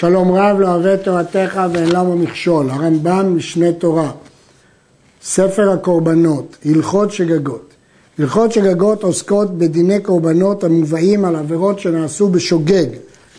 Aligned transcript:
שלום 0.00 0.32
רב 0.32 0.60
לא 0.60 0.68
אוהב 0.74 0.96
תורתך 0.96 1.60
ואין 1.72 1.88
למה 1.88 2.14
מכשול, 2.14 2.70
הרמב"ם 2.70 3.36
משנה 3.36 3.72
תורה, 3.72 4.10
ספר 5.22 5.70
הקורבנות, 5.70 6.56
הלכות 6.64 7.12
שגגות. 7.12 7.74
הלכות 8.18 8.52
שגגות 8.52 9.02
עוסקות 9.02 9.58
בדיני 9.58 10.00
קורבנות 10.00 10.64
המובאים 10.64 11.24
על 11.24 11.36
עבירות 11.36 11.78
שנעשו 11.78 12.28
בשוגג, 12.28 12.86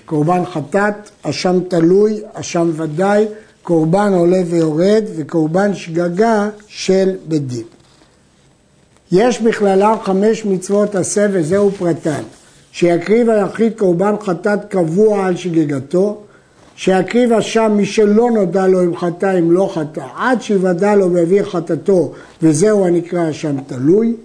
קורבן 0.06 0.46
חטאת, 0.46 0.94
אשם 1.22 1.60
תלוי, 1.68 2.22
אשם 2.34 2.70
ודאי, 2.76 3.26
קורבן 3.64 4.14
עולה 4.14 4.42
ויורד 4.50 5.04
וקורבן 5.16 5.76
שגגה 5.76 6.50
של 6.68 7.12
בית 7.28 7.48
דין. 7.48 7.66
יש 9.12 9.42
בכללם 9.42 9.96
חמש 10.04 10.46
מצוות 10.46 10.96
עשה 10.96 11.28
וזהו 11.32 11.72
פרטן, 11.72 12.24
שיקריב 12.72 13.30
היחיד 13.30 13.74
קורבן 13.78 14.16
חטאת 14.22 14.66
קבוע 14.70 15.26
על 15.26 15.36
שגגתו, 15.36 16.24
שיקריב 16.82 17.34
אשם 17.34 17.72
מי 17.76 17.86
שלא 17.86 18.32
נודע 18.32 18.68
לו 18.68 18.84
אם 18.84 18.98
חטא 18.98 19.40
אם 19.40 19.52
לא 19.52 19.72
חטא, 19.74 20.04
עד 20.18 20.42
שיוודע 20.42 20.96
לו 20.96 21.14
ויביא 21.14 21.44
חטאתו 21.44 22.12
וזהו 22.42 22.86
הנקרא 22.86 23.30
אשם 23.30 23.56
תלוי, 23.68 24.16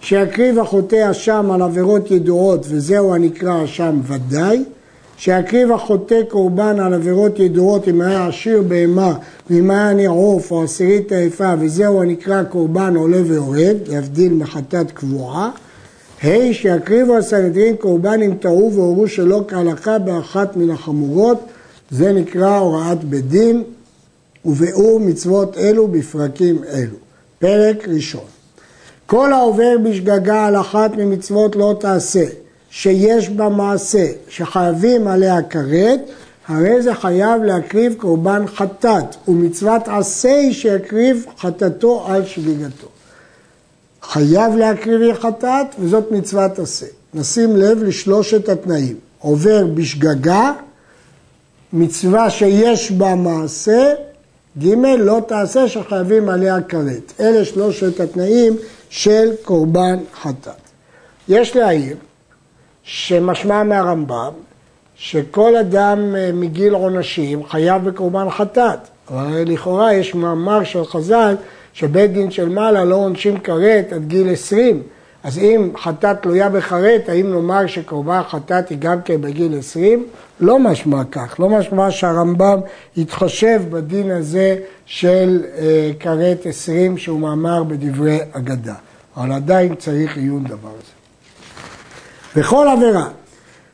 שיקריב 0.00 0.58
החוטא 0.58 1.10
אשם 1.10 1.50
על 1.50 1.62
עבירות 1.62 2.10
ידועות 2.10 2.66
וזהו 2.68 3.14
הנקרא 3.14 3.64
אשם 3.64 4.00
ודאי, 4.06 4.64
שיקריב 5.16 5.72
החוטא 5.72 6.20
קורבן 6.28 6.80
על 6.80 6.94
עבירות 6.94 7.38
ידועות 7.38 7.88
אם 7.88 8.00
היה 8.00 8.26
עשיר 8.26 8.62
בהמה 8.68 9.14
ואם 9.50 9.70
היה 9.70 9.92
נערוף 9.92 10.50
או 10.50 10.62
עשירית 10.62 11.12
עייפה 11.12 11.54
וזהו 11.60 12.02
הנקרא 12.02 12.42
קורבן 12.42 12.96
עולה 12.96 13.22
ויורד, 13.24 13.76
להבדיל 13.88 14.32
מחטאת 14.32 14.90
קבועה. 14.90 15.50
ה' 16.24 16.52
שיקריבו 16.52 17.16
הסנהדרין 17.16 17.76
קורבן 17.76 18.22
אם 18.22 18.34
טעו 18.40 18.72
והורו 18.74 19.08
שלא 19.08 19.44
כהלכה 19.48 19.98
באחת 19.98 20.56
מן 20.56 20.70
החמורות, 20.70 21.38
זה 21.96 22.12
נקרא 22.12 22.58
הוראת 22.58 23.04
בית 23.04 23.28
דין 23.28 23.62
וביאור 24.44 25.00
מצוות 25.00 25.58
אלו 25.58 25.88
בפרקים 25.88 26.64
אלו. 26.64 26.96
פרק 27.38 27.88
ראשון 27.88 28.24
כל 29.06 29.32
העובר 29.32 29.76
בשגגה 29.84 30.46
על 30.46 30.60
אחת 30.60 30.96
ממצוות 30.96 31.56
לא 31.56 31.76
תעשה 31.80 32.24
שיש 32.70 33.28
בה 33.28 33.48
מעשה 33.48 34.06
שחייבים 34.28 35.08
עליה 35.08 35.42
כרת, 35.42 36.00
הרי 36.48 36.82
זה 36.82 36.94
חייב 36.94 37.42
להקריב 37.42 37.94
קורבן 37.94 38.44
חטאת, 38.46 39.28
ומצוות 39.28 39.88
עשה 39.88 40.36
היא 40.36 40.52
שיקריב 40.52 41.26
חטאתו 41.38 42.04
על 42.06 42.24
שגיגתו. 42.24 42.88
חייב 44.02 44.56
להקריב 44.56 45.16
חטאת, 45.18 45.66
וזאת 45.78 46.12
מצוות 46.12 46.58
עשה. 46.58 46.86
נשים 47.14 47.56
לב 47.56 47.82
לשלושת 47.82 48.48
התנאים. 48.48 48.96
עובר 49.18 49.66
בשגגה, 49.66 50.52
מצווה 51.76 52.30
שיש 52.30 52.92
בה 52.92 53.14
מעשה, 53.14 53.92
ג' 54.58 54.74
לא 54.98 55.20
תעשה 55.26 55.68
שחייבים 55.68 56.28
עליה 56.28 56.62
כרת. 56.62 57.12
אלה 57.20 57.44
שלושת 57.44 58.00
התנאים 58.00 58.56
של 58.90 59.30
קורבן 59.42 59.96
חטאת. 60.22 60.52
יש 61.28 61.56
להעיר 61.56 61.96
שמשמע 62.82 63.62
מהרמב"ם 63.62 64.32
שכל 64.96 65.56
אדם 65.56 66.16
אה, 66.16 66.30
מגיל 66.32 66.74
עונשים 66.74 67.44
חייב 67.44 67.84
בקורבן 67.84 68.30
חטאת. 68.30 68.78
אבל 69.10 69.44
לכאורה 69.46 69.94
יש 69.94 70.14
מאמר 70.14 70.64
של 70.64 70.84
חז"ל 70.84 71.34
שבית 71.72 72.12
דין 72.12 72.30
של 72.30 72.48
מעלה 72.48 72.84
לא 72.84 72.94
עונשים 72.94 73.38
כרת 73.38 73.92
עד 73.92 74.08
גיל 74.08 74.32
20. 74.32 74.82
אז 75.24 75.38
אם 75.38 75.70
חטאת 75.76 76.22
תלויה 76.22 76.48
בכרת, 76.48 77.08
האם 77.08 77.32
נאמר 77.32 77.66
שקורבן 77.66 78.20
חטאת 78.28 78.68
היא 78.68 78.78
גם 78.78 79.02
כן 79.02 79.20
בגיל 79.20 79.58
20? 79.58 80.06
לא 80.40 80.58
משמע 80.58 81.02
כך, 81.10 81.40
לא 81.40 81.48
משמע 81.48 81.90
שהרמב"ם 81.90 82.60
יתחשב 82.96 83.62
בדין 83.70 84.10
הזה 84.10 84.56
של 84.86 85.42
אה, 85.56 85.90
כרת 86.00 86.46
20 86.46 86.98
שהוא 86.98 87.20
מאמר 87.20 87.62
בדברי 87.62 88.18
אגדה. 88.32 88.74
אבל 89.16 89.32
עדיין 89.32 89.74
צריך 89.74 90.16
עיון 90.16 90.44
דבר 90.44 90.68
הזה. 90.68 90.92
בכל 92.36 92.66
עבירה 92.68 93.08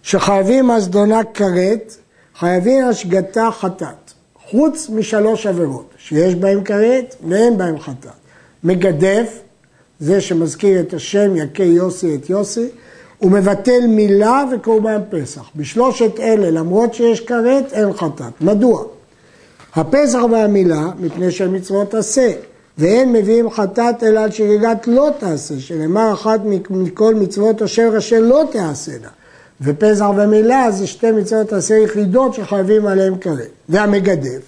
שחייבים 0.03 0.70
הזדונה 0.70 1.20
כרת, 1.34 1.97
חייבים 2.38 2.84
השגתה 2.84 3.48
חטאת, 3.60 4.12
חוץ 4.50 4.91
משלוש 4.91 5.47
עבירות, 5.47 5.94
שיש 5.98 6.34
בהן 6.34 6.64
כרת 6.64 7.16
ואין 7.28 7.58
בהן 7.58 7.78
חטאת. 7.78 8.10
מגדף, 8.64 9.41
זה 10.00 10.20
שמזכיר 10.20 10.80
את 10.80 10.94
השם 10.94 11.36
יכה 11.36 11.62
יוסי 11.62 12.14
את 12.14 12.30
יוסי, 12.30 12.68
הוא 13.18 13.30
מבטל 13.30 13.86
מילה 13.88 14.44
וקורבן 14.52 15.00
פסח. 15.10 15.50
בשלושת 15.56 16.20
אלה, 16.20 16.50
למרות 16.50 16.94
שיש 16.94 17.20
כרת, 17.20 17.72
אין 17.72 17.92
חטאת. 17.92 18.32
מדוע? 18.40 18.84
הפסח 19.74 20.18
והמילה, 20.30 20.88
מפני 21.00 21.30
שהן 21.30 21.56
מצוות 21.56 21.94
עשה. 21.94 22.32
ואין 22.78 23.12
מביאים 23.12 23.50
חטאת 23.50 24.02
אלא 24.02 24.20
על 24.20 24.30
שגגת 24.30 24.86
לא 24.86 25.08
תעשה, 25.18 25.60
שנאמר 25.60 26.12
אחת 26.12 26.40
מכל 26.70 27.14
מצוות 27.14 27.62
אשר 27.62 27.94
אשר 27.98 28.20
לא 28.20 28.44
תעשנה. 28.52 29.08
ופסח 29.60 30.06
ומילה 30.16 30.70
זה 30.70 30.86
שתי 30.86 31.12
מצוות 31.12 31.52
עשה 31.52 31.74
יחידות 31.74 32.34
שחייבים 32.34 32.86
עליהן 32.86 33.14
כרת. 33.20 33.50
והמגדף, 33.68 34.42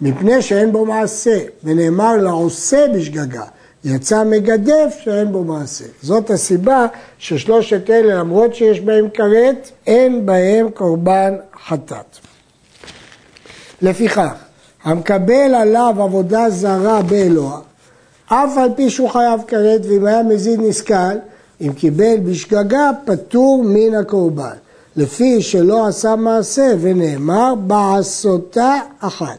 מפני 0.00 0.42
שאין 0.42 0.72
בו 0.72 0.84
מעשה, 0.84 1.38
ונאמר 1.64 2.16
לעושה 2.16 2.86
בשגגה, 2.94 3.44
יצא 3.88 4.24
מגדף 4.24 4.96
שאין 5.00 5.32
בו 5.32 5.44
מעשה. 5.44 5.84
זאת 6.02 6.30
הסיבה 6.30 6.86
ששלושת 7.18 7.90
אלה, 7.90 8.14
למרות 8.14 8.54
שיש 8.54 8.80
בהם 8.80 9.08
כרת, 9.14 9.70
אין 9.86 10.26
בהם 10.26 10.70
קורבן 10.70 11.34
חטאת. 11.66 12.18
לפיכך, 13.82 14.34
המקבל 14.84 15.54
עליו 15.54 15.94
עבודה 15.98 16.50
זרה 16.50 17.02
באלוה, 17.02 17.60
אף 18.26 18.58
על 18.58 18.70
פי 18.76 18.90
שהוא 18.90 19.08
חייב 19.08 19.40
כרת 19.46 19.80
ואם 19.88 20.06
היה 20.06 20.22
מזיד 20.22 20.60
נסכל, 20.60 21.16
אם 21.60 21.72
קיבל 21.72 22.16
בשגגה 22.24 22.90
פטור 23.04 23.64
מן 23.66 23.94
הקורבן, 23.94 24.56
לפי 24.96 25.42
שלא 25.42 25.86
עשה 25.86 26.16
מעשה 26.16 26.72
ונאמר 26.80 27.54
בעשותה 27.54 28.74
אחת, 29.00 29.38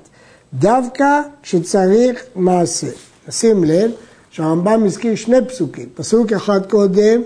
דווקא 0.54 1.22
כשצריך 1.44 2.24
מעשה. 2.36 2.88
שים 3.30 3.64
לב 3.64 3.92
שהרמב"ם 4.38 4.84
הזכיר 4.86 5.16
שני 5.16 5.38
פסוקים, 5.48 5.86
פסוק 5.96 6.34
אחד 6.34 6.66
קודם 6.66 7.22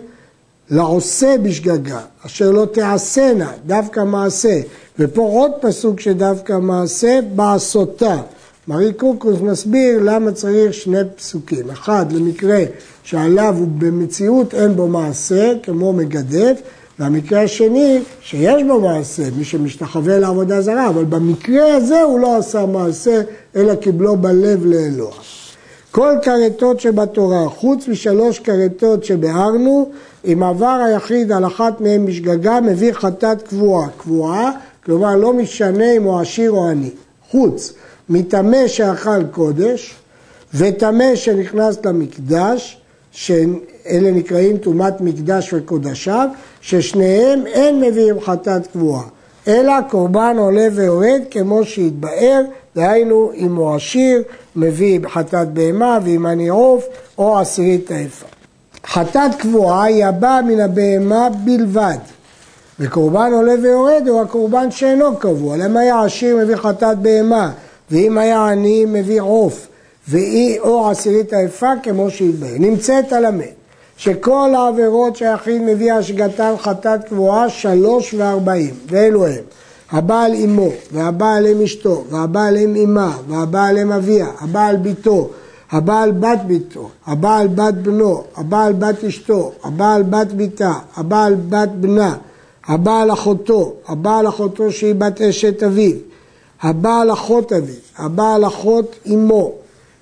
לעושה 0.70 1.36
בשגגה, 1.44 2.00
אשר 2.26 2.52
לא 2.52 2.66
תעשנה, 2.66 3.52
דווקא 3.66 4.00
מעשה, 4.00 4.62
ופה 5.00 5.22
עוד 5.22 5.52
פסוק 5.62 6.00
שדווקא 6.00 6.54
מעשה, 6.54 7.20
בעשותה. 7.36 8.18
מרי 8.68 8.94
קורקוס 8.94 9.40
מסביר 9.42 10.00
למה 10.04 10.32
צריך 10.32 10.74
שני 10.74 10.98
פסוקים, 11.16 11.70
אחד 11.70 12.12
למקרה 12.12 12.64
שעליו 13.04 13.56
הוא 13.58 13.68
במציאות 13.78 14.54
אין 14.54 14.76
בו 14.76 14.88
מעשה, 14.88 15.54
כמו 15.64 15.94
מגדף, 15.94 16.62
והמקרה 17.00 17.44
השני 17.44 18.00
שיש 18.22 18.64
בו 18.68 18.82
מעשה, 18.82 19.24
מי 19.38 19.44
שמשתחווה 19.44 20.20
לעבודה 20.20 20.62
זרה, 20.62 20.90
אבל 20.90 21.04
במקרה 21.04 21.76
הזה 21.76 22.02
הוא 22.02 22.20
לא 22.20 22.38
עשה 22.38 22.66
מעשה, 22.66 23.22
אלא 23.56 23.76
קיבלו 23.76 24.18
בלב 24.18 24.66
לאלוה. 24.66 25.41
כל 25.92 26.14
כרתות 26.22 26.80
שבתורה, 26.80 27.50
חוץ 27.50 27.88
משלוש 27.88 28.40
כרתות 28.40 29.04
שביארנו, 29.04 29.90
אם 30.26 30.44
עבר 30.44 30.82
היחיד 30.86 31.32
על 31.32 31.46
אחת 31.46 31.82
מהן 31.82 32.06
בשגגה, 32.06 32.60
מביא 32.62 32.94
חטאת 32.94 33.42
קבועה. 33.42 33.88
קבועה, 33.98 34.52
כלומר 34.86 35.16
לא 35.16 35.34
משנה 35.34 35.92
אם 35.92 36.04
הוא 36.04 36.20
עשיר 36.20 36.52
או 36.52 36.68
עני. 36.70 36.90
חוץ 37.30 37.74
מטמא 38.10 38.68
שאכל 38.68 39.24
קודש 39.32 39.96
וטמא 40.54 41.16
שנכנס 41.16 41.86
למקדש, 41.86 42.82
שאלה 43.12 44.12
נקראים 44.12 44.58
טומאת 44.58 45.02
מקדש 45.02 45.54
וקודשיו, 45.54 46.30
ששניהם 46.62 47.48
אין 47.48 47.82
מביאים 47.82 48.22
חטאת 48.22 48.68
קבועה, 48.68 49.04
אלא 49.48 49.74
קורבן 49.90 50.36
עולה 50.38 50.68
ויורד 50.76 51.22
כמו 51.32 51.66
שהתבאר, 51.66 52.42
דהיינו 52.76 53.32
אם 53.36 53.56
הוא 53.56 53.76
עשיר 53.76 54.24
מביא 54.56 55.00
חטאת 55.08 55.54
בהמה 55.54 56.00
ואם 56.04 56.28
אני 56.28 56.48
עוף 56.48 56.86
או 57.18 57.40
עשירית 57.40 57.92
עיפה. 57.92 58.26
חטאת 58.86 59.36
קבועה 59.40 59.84
היא 59.84 60.06
הבאה 60.06 60.42
מן 60.42 60.60
הבהמה 60.60 61.30
בלבד. 61.44 61.98
וקורבן 62.80 63.32
עולה 63.34 63.54
ויורד 63.62 64.08
הוא 64.08 64.22
הקורבן 64.22 64.72
שאינו 64.72 65.16
קבוע. 65.16 65.58
למה 65.58 65.80
היה 65.80 66.04
עשיר 66.04 66.38
מביא 66.38 66.56
חטאת 66.56 66.98
בהמה, 66.98 67.52
ואם 67.92 68.18
היה 68.18 68.48
עני 68.48 68.86
מביא 68.88 69.22
עוף, 69.22 69.68
ואי 70.08 70.60
או 70.60 70.90
עשירית 70.90 71.34
היפה 71.34 71.72
כמו 71.84 72.10
שהתבהר. 72.10 72.56
נמצאת 72.60 73.14
על 73.14 73.26
המת, 73.26 73.54
שכל 73.98 74.52
העבירות 74.56 75.16
שהיחיד 75.16 75.62
מביא 75.62 75.94
השגתן 75.94 76.54
חטאת 76.58 77.04
קבועה 77.04 77.50
שלוש 77.50 78.14
וארבעים, 78.14 78.74
ואלו 78.88 79.28
הם 79.28 79.44
הבעל 79.92 80.36
אמו, 80.36 80.70
והבעל 80.92 81.48
אם 81.48 81.62
אשתו, 81.62 82.04
והבעל 82.10 82.58
אם 82.58 82.76
אמה, 82.76 83.18
והבעל 83.28 83.78
אם 83.78 83.92
אביה, 83.92 84.28
הבעל 84.40 84.76
ביתו, 84.76 85.30
הבעל 85.72 86.12
בת 86.12 86.40
ביתו, 86.48 86.90
הבעל 87.08 87.48
בת 87.48 87.74
בנו, 87.74 88.24
הבעל 88.36 88.74
בת 88.74 89.04
אשתו, 89.04 89.52
הבעל 89.64 90.04
בת 90.04 90.28
ביתה, 90.28 90.74
הבעל 90.96 91.36
בת 91.50 91.70
בנה, 91.70 92.16
הבעל 92.68 93.12
אחותו, 93.14 93.74
הבעל 93.88 94.28
אחותו 94.28 94.72
שהיא 94.72 94.96
בת 94.96 95.22
אשת 95.22 95.64
אביו, 95.64 95.96
הבא 96.62 97.02
על 97.02 97.14
אחות 97.14 97.54
אביו, 97.54 97.76
הבא 97.98 98.36
על 98.36 98.48
אחות 98.48 98.96
אמו, 99.14 99.52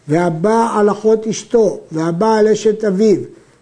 והבא 0.08 0.68
על 0.74 0.90
אחות 0.90 1.28
אשתו, 1.28 1.80
והבא 1.92 2.36
על 2.36 2.48
אשת 2.48 2.84
אביו, 2.84 3.18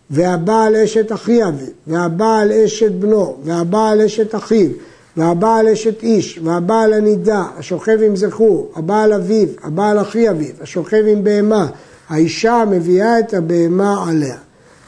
והבא 0.09 0.63
על 0.63 0.75
אשת 0.75 1.11
אחי 1.11 1.43
אביו, 1.43 1.67
והבא 1.87 2.39
על 2.39 2.51
אשת 2.51 2.91
בנו, 2.91 3.35
והבא 3.43 3.89
על 3.89 4.01
אשת 4.01 4.35
אחיו, 4.35 4.69
והבא 5.17 5.55
על 5.55 5.67
אשת 5.67 6.03
איש, 6.03 6.39
והבא 6.43 6.81
על 6.81 6.93
הנידה, 6.93 7.43
השוכב 7.57 7.97
עם 8.05 8.15
זכור, 8.15 8.71
הבא 8.75 9.01
על 9.01 9.13
אביו, 9.13 9.47
הבא 9.63 9.89
על 9.89 10.01
אחי 10.01 10.29
אביו, 10.29 10.53
השוכב 10.61 11.03
עם 11.07 11.23
בהמה, 11.23 11.67
האישה 12.09 12.63
מביאה 12.69 13.19
את 13.19 13.33
הבהמה 13.33 14.05
עליה. 14.09 14.37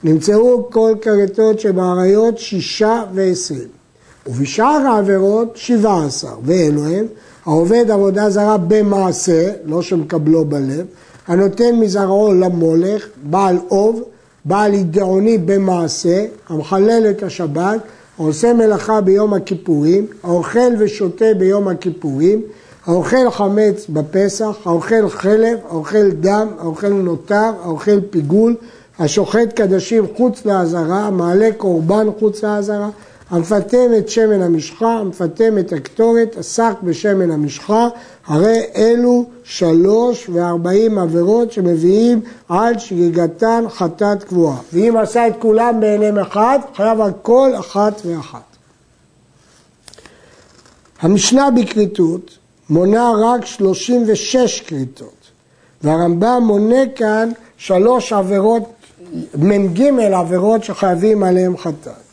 נמצאו 0.03 0.69
כל 0.71 0.93
כרתות 1.01 1.59
שבאריות 1.59 2.37
שישה 2.37 3.03
ועשרים. 3.13 3.67
ובשאר 4.27 4.65
העבירות 4.65 5.51
שבעה 5.55 6.05
עשר, 6.05 6.33
ואלו 6.43 6.85
הם 6.85 7.05
העובד 7.45 7.91
עבודה 7.91 8.29
זרה 8.29 8.57
במעשה, 8.57 9.51
לא 9.65 9.81
שמקבלו 9.81 10.45
בלב, 10.45 10.85
הנותן 11.27 11.75
מזרעו 11.75 12.33
למולך, 12.33 13.07
בעל 13.23 13.57
אוב, 13.71 14.03
בעל 14.45 14.73
ידעוני 14.73 15.37
במעשה, 15.37 16.25
המחלל 16.49 17.07
את 17.09 17.23
השבת, 17.23 17.79
העושה 18.19 18.53
מלאכה 18.53 19.01
ביום 19.01 19.33
הכיפורים, 19.33 20.07
האוכל 20.23 20.73
ושותה 20.79 21.25
ביום 21.37 21.67
הכיפורים, 21.67 22.41
האוכל 22.85 23.29
חמץ 23.31 23.85
בפסח, 23.89 24.57
האוכל 24.65 25.09
חלב, 25.09 25.57
האוכל 25.69 26.09
דם, 26.11 26.47
האוכל 26.59 26.89
נותר, 26.89 27.51
האוכל 27.63 28.01
פיגול, 28.09 28.55
השוחט 28.99 29.53
קדשים 29.55 30.05
חוץ 30.17 30.45
לעזרה, 30.45 30.99
המעלה 30.99 31.49
קורבן 31.57 32.07
חוץ 32.19 32.43
לעזרה, 32.43 32.89
המפטם 33.29 33.91
את 33.97 34.09
שמן 34.09 34.41
המשחה, 34.41 34.93
המפטם 34.93 35.57
את 35.57 35.73
הקטורת, 35.73 36.37
עסק 36.37 36.73
בשמן 36.83 37.31
המשחה, 37.31 37.87
הרי 38.25 38.61
אלו 38.75 39.25
שלוש 39.43 40.29
וארבעים 40.29 40.97
עבירות 40.97 41.51
שמביאים 41.51 42.21
על 42.49 42.79
שגיגתן 42.79 43.63
חטאת 43.69 44.23
קבועה. 44.23 44.57
ואם 44.73 44.97
עשה 44.97 45.27
את 45.27 45.33
כולם 45.39 45.79
בעיניהם 45.79 46.19
אחד, 46.19 46.59
חייב 46.75 47.01
על 47.01 47.11
כל 47.21 47.51
אחת 47.59 48.01
ואחת. 48.05 48.41
המשנה 51.01 51.51
בכריתות 51.51 52.37
מונה 52.69 53.11
רק 53.23 53.45
36 53.45 54.61
כריתות, 54.61 55.31
והרמב"ם 55.81 56.43
מונה 56.45 56.89
כאן 56.95 57.29
שלוש 57.57 58.13
עבירות, 58.13 58.69
מ"ג 59.35 59.81
עבירות 60.13 60.63
שחייבים 60.63 61.23
עליהם 61.23 61.57
חטאת. 61.57 62.08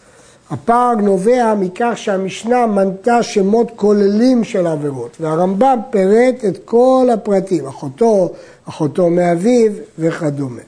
הפער 0.50 0.94
נובע 0.94 1.54
מכך 1.54 1.92
שהמשנה 1.96 2.66
מנתה 2.66 3.22
שמות 3.22 3.72
כוללים 3.76 4.44
של 4.44 4.66
עבירות, 4.66 5.16
והרמב"ם 5.20 5.78
פירט 5.90 6.44
את 6.48 6.58
כל 6.64 7.08
הפרטים, 7.14 7.66
אחותו, 7.66 8.32
אחותו 8.68 9.10
מאביו 9.10 9.72
וכדומה. 9.98 10.62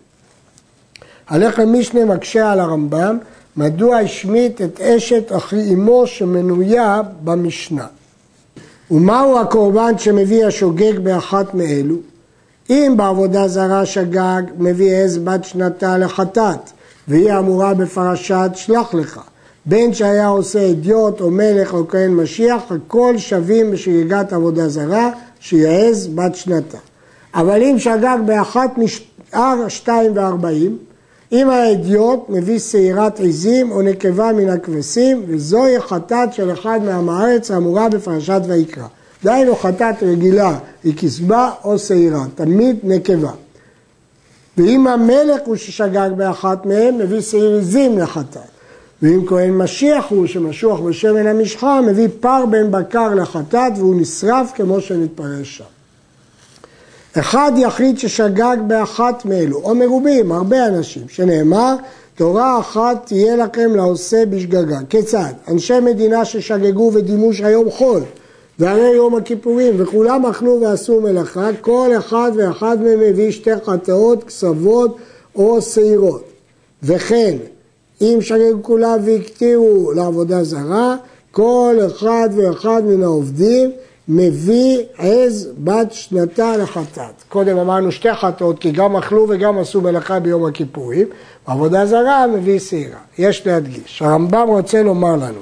הלחם 1.28 1.72
משנה 1.72 2.04
מקשה 2.04 2.52
על 2.52 2.60
הרמב"ם, 2.60 3.18
מדוע 3.56 3.96
השמיט 3.98 4.62
את 4.62 4.80
אשת 4.80 5.32
אחי 5.32 5.74
אמו 5.74 6.06
שמנויה 6.06 7.00
במשנה. 7.24 7.86
ומהו 8.90 9.38
הקורבן 9.38 9.98
שמביא 9.98 10.46
השוגג 10.46 10.98
באחת 10.98 11.54
מאלו? 11.54 11.96
אם 12.70 12.94
בעבודה 12.96 13.48
זרה 13.48 13.86
שגג, 13.86 14.42
מביא 14.58 14.96
עז 14.96 15.18
בת 15.18 15.44
שנתה 15.44 15.98
לחטאת, 15.98 16.70
והיא 17.08 17.32
אמורה 17.32 17.74
בפרשת 17.74 18.50
שלח 18.54 18.94
לך. 18.94 19.20
בין 19.66 19.94
שהיה 19.94 20.28
עושה 20.28 20.70
אדיוט 20.70 21.20
או 21.20 21.30
מלך 21.30 21.74
או 21.74 21.88
כהן 21.88 22.14
משיח, 22.14 22.62
הכל 22.70 23.14
שווים 23.18 23.70
בשגיגת 23.70 24.32
עבודה 24.32 24.68
זרה, 24.68 25.10
שיעז 25.40 26.08
בת 26.14 26.36
שנתה. 26.36 26.78
אבל 27.34 27.62
אם 27.62 27.76
שגג 27.78 28.18
באחת 28.26 28.70
משאר 28.78 29.68
שתיים 29.68 30.12
וארבעים, 30.14 30.78
אם 31.32 31.50
האדיוט 31.50 32.20
מביא 32.28 32.58
שעירת 32.58 33.20
עזים 33.20 33.70
או 33.70 33.82
נקבה 33.82 34.32
מן 34.32 34.48
הכבשים, 34.48 35.22
וזוהי 35.26 35.80
חטאת 35.80 36.32
של 36.32 36.52
אחד 36.52 36.80
מעם 36.84 37.08
הארץ 37.08 37.50
האמורה 37.50 37.88
בפרשת 37.88 38.40
ויקרא. 38.46 38.86
דהיינו 39.24 39.56
חטאת 39.56 40.02
רגילה 40.02 40.58
היא 40.84 40.94
כסבה 40.96 41.50
או 41.64 41.78
שעירה, 41.78 42.24
תמיד 42.34 42.76
נקבה. 42.82 43.32
ואם 44.56 44.86
המלך 44.86 45.40
הוא 45.44 45.56
ששגג 45.56 46.10
באחת 46.16 46.66
מהם, 46.66 46.98
מביא 46.98 47.20
שעיר 47.20 47.58
עזים 47.58 47.98
לחטאת. 47.98 48.57
ואם 49.02 49.26
כהן 49.26 49.50
משיח 49.50 50.04
הוא 50.08 50.26
שמשוח 50.26 50.80
בשמן 50.80 51.26
המשחה, 51.26 51.80
מביא 51.80 52.08
פר 52.20 52.46
בן 52.46 52.70
בקר 52.70 53.14
לחטאת 53.14 53.72
והוא 53.76 54.00
נשרף 54.00 54.52
כמו 54.54 54.80
שנתפרש 54.80 55.56
שם. 55.56 55.64
אחד 57.18 57.52
יחיד 57.56 57.98
ששגג 57.98 58.56
באחת 58.66 59.24
מאלו, 59.24 59.56
או 59.56 59.74
מרובים, 59.74 60.32
הרבה 60.32 60.66
אנשים, 60.66 61.02
שנאמר, 61.08 61.74
תורה 62.14 62.60
אחת 62.60 63.06
תהיה 63.06 63.36
לכם 63.36 63.76
לעושה 63.76 64.26
בשגגה. 64.26 64.78
כיצד? 64.88 65.32
אנשי 65.48 65.80
מדינה 65.80 66.24
ששגגו 66.24 66.90
ודימו 66.94 67.34
שהיום 67.34 67.70
חול, 67.70 68.00
והרי 68.58 68.90
יום 68.90 69.14
הכיפורים, 69.14 69.74
וכולם 69.78 70.26
אכלו 70.26 70.60
ועשו 70.60 71.00
מלאכה, 71.00 71.48
כל 71.60 71.90
אחד 71.98 72.32
ואחד 72.36 72.82
מהם 72.82 73.00
מביא 73.00 73.30
שתי 73.30 73.50
חטאות, 73.66 74.24
כסבות 74.24 74.96
או 75.36 75.62
שעירות. 75.62 76.24
וכן, 76.82 77.36
אם 78.00 78.18
שגגו 78.20 78.62
כולם 78.62 78.98
והקטירו 79.04 79.92
לעבודה 79.92 80.44
זרה, 80.44 80.96
כל 81.30 81.76
אחד 81.86 82.28
ואחד 82.36 82.82
מן 82.84 83.02
העובדים 83.02 83.70
מביא 84.08 84.78
עז 84.98 85.48
בת 85.58 85.92
שנתה 85.92 86.56
לחטאת. 86.56 87.22
קודם 87.28 87.58
אמרנו 87.58 87.92
שתי 87.92 88.14
חטאות, 88.14 88.58
כי 88.58 88.70
גם 88.70 88.96
אכלו 88.96 89.26
וגם 89.28 89.58
עשו 89.58 89.80
מלאכה 89.80 90.20
ביום 90.20 90.46
הכיפורים, 90.46 91.06
בעבודה 91.48 91.86
זרה 91.86 92.26
מביא 92.26 92.58
שעירה. 92.58 92.98
יש 93.18 93.46
להדגיש, 93.46 94.02
הרמב"ם 94.02 94.48
רוצה 94.48 94.82
לומר 94.82 95.16
לנו 95.16 95.40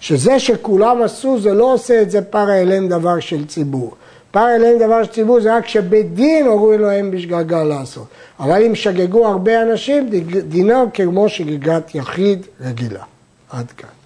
שזה 0.00 0.38
שכולם 0.38 1.02
עשו 1.02 1.40
זה 1.40 1.54
לא 1.54 1.72
עושה 1.74 2.02
את 2.02 2.10
זה 2.10 2.22
פרא 2.22 2.54
אליהם 2.54 2.88
דבר 2.88 3.20
של 3.20 3.46
ציבור. 3.46 3.94
פרא 4.32 4.54
אליהם 4.54 4.78
דבר 4.78 5.04
של 5.04 5.12
ציבור 5.12 5.40
זה 5.40 5.56
רק 5.56 5.68
שבית 5.68 6.14
דין 6.14 6.46
הורו 6.46 6.72
אלוהים 6.72 7.10
בשגגה 7.10 7.64
לעשות. 7.64 8.06
אבל 8.40 8.62
אם 8.62 8.74
שגגו 8.74 9.26
הרבה 9.26 9.62
אנשים, 9.62 10.10
דינו 10.48 10.90
כמו 10.94 11.28
שגיגת 11.28 11.94
יחיד 11.94 12.46
רגילה. 12.60 13.02
עד 13.50 13.70
כאן. 13.70 14.01